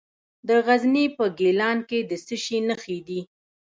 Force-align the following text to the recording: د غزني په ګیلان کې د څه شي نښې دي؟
د 0.47 0.49
غزني 0.65 1.05
په 1.17 1.25
ګیلان 1.39 1.77
کې 1.89 1.99
د 2.09 2.11
څه 2.25 2.35
شي 2.43 2.57
نښې 2.67 2.99
دي؟ 3.07 3.21